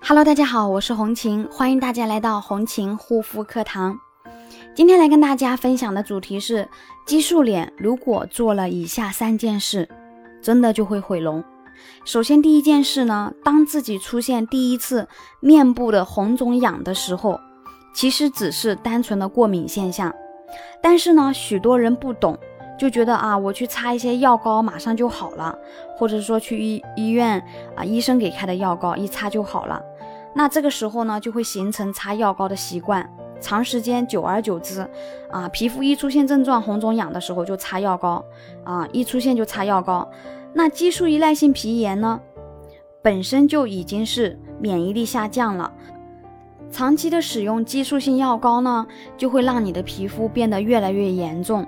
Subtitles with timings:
[0.00, 3.98] Hello，大家好，我是红琴，欢迎大家来到红琴护肤课堂。
[4.74, 6.68] 今天来跟大家分享的主题是
[7.04, 9.88] 激素脸，如果做了以下三件事，
[10.40, 11.42] 真的就会毁容。
[12.04, 15.06] 首先，第一件事呢，当自己出现第一次
[15.40, 17.38] 面部的红肿痒的时候，
[17.92, 20.14] 其实只是单纯的过敏现象，
[20.80, 22.38] 但是呢，许多人不懂。
[22.78, 25.58] 就觉得啊，我去擦一些药膏，马上就好了，
[25.96, 27.42] 或者说去医医院
[27.74, 29.82] 啊，医生给开的药膏一擦就好了。
[30.34, 33.10] 那这个时候呢，就会形成擦药膏的习惯，
[33.40, 34.88] 长时间久而久之，
[35.30, 38.24] 啊，皮肤一出现症状红肿痒的时候就擦药膏，
[38.62, 40.08] 啊，一出现就擦药膏。
[40.52, 42.20] 那激素依赖性皮炎呢，
[43.02, 45.72] 本身就已经是免疫力下降了，
[46.70, 48.86] 长期的使用激素性药膏呢，
[49.16, 51.66] 就会让你的皮肤变得越来越严重。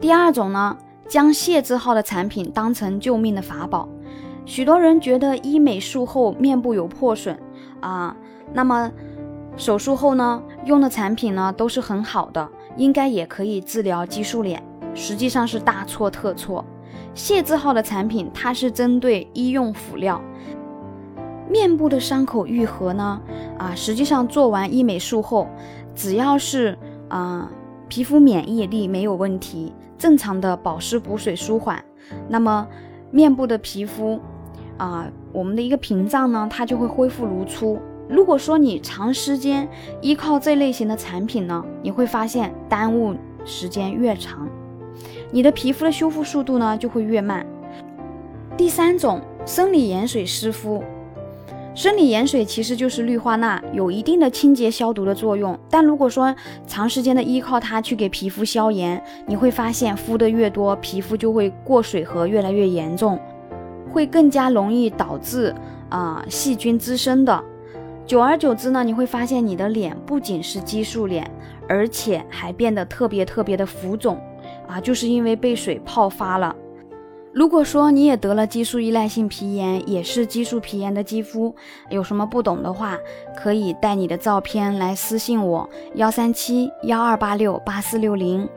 [0.00, 0.76] 第二种呢，
[1.08, 3.88] 将谢字号的产品当成救命的法宝。
[4.44, 7.38] 许多人觉得医美术后面部有破损
[7.80, 8.14] 啊，
[8.52, 8.90] 那么
[9.56, 14.62] 手术后呢用的产品呢都是很好的，应该也可以治疗激素脸，
[14.94, 16.62] 实际上是大错特错。
[17.14, 20.20] 谢字号的产品它是针对医用辅料，
[21.48, 23.20] 面部的伤口愈合呢
[23.58, 25.46] 啊，实际上做完医美术后，
[25.94, 26.76] 只要是
[27.08, 27.50] 啊。
[27.86, 31.84] 皮肤免疫力没有问题，正常的保湿补水舒缓，
[32.28, 32.66] 那么
[33.10, 34.18] 面部的皮肤
[34.78, 37.78] 啊，我们的一个屏障呢，它就会恢复如初。
[38.08, 39.68] 如果说你长时间
[40.00, 44.48] 依靠这类型的产品呢，你会发现耽误时间越长，
[45.30, 47.46] 你的皮肤的修复速度呢就会越慢。
[48.56, 50.82] 第三种，生理盐水湿敷。
[51.74, 55.58] 生理盐水其实就是氯化钠，有一定的清洁消毒的作用。
[55.68, 56.32] 但如果说
[56.68, 63.18] 长时间的依靠它去给皮肤消炎，你会发现敷的越多，皮肤就会过水和越来越严重，
[63.92, 65.52] 会更加容易导致
[65.88, 67.42] 啊细菌滋生的。
[68.06, 71.28] 久而久之呢，你会发现你的脸不仅是激素脸，
[71.68, 74.16] 而且还变得特别特别的浮肿
[74.68, 76.54] 啊，就是因为被水泡发了。
[77.34, 81.52] 如果说你也得了激素依赖性皮炎，也是激素皮炎的肌肤，
[81.90, 82.96] 有什么不懂的话，
[83.36, 88.48] 可以带你的照片来私信我幺三七幺二八六八四六零。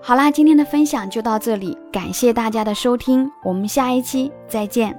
[0.00, 4.98] 好啦，今天的分享就到这里，感谢大家的收听，我们下一期再见。